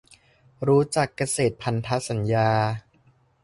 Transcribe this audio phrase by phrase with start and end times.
[0.67, 2.49] รู้จัก "เกษตรพันธสัญญา"